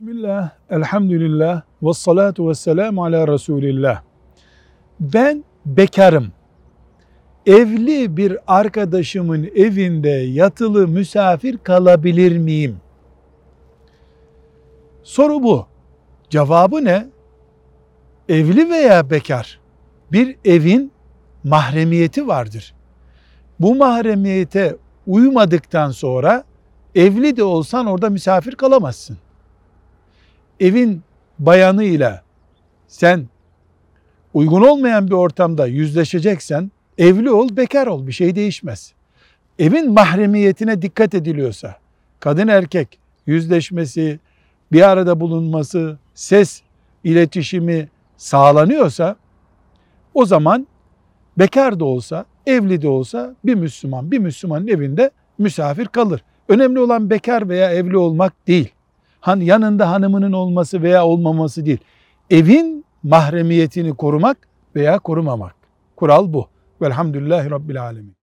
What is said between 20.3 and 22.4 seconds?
evin mahremiyeti